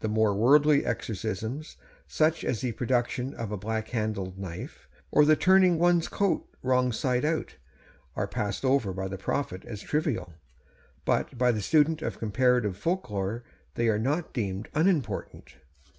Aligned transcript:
The 0.00 0.10
more 0.10 0.34
worldly 0.34 0.84
exorcisms, 0.84 1.78
such 2.06 2.44
as 2.44 2.60
the 2.60 2.72
production 2.72 3.32
of 3.32 3.50
a 3.50 3.56
black 3.56 3.88
handled 3.88 4.36
knife, 4.38 4.86
or 5.10 5.24
the 5.24 5.36
turning 5.36 5.78
one's 5.78 6.06
coat 6.06 6.46
wrongside 6.62 7.24
out, 7.24 7.56
are 8.14 8.28
passed 8.28 8.66
over 8.66 8.92
by 8.92 9.08
the 9.08 9.16
Prophet 9.16 9.64
as 9.64 9.80
trivial; 9.80 10.34
but 11.06 11.38
by 11.38 11.50
the 11.50 11.62
student 11.62 12.02
of 12.02 12.18
comparative 12.18 12.76
folk 12.76 13.08
lore, 13.08 13.42
they 13.74 13.88
are 13.88 13.98
not 13.98 14.34
deemed 14.34 14.68
unimportant. 14.74 15.54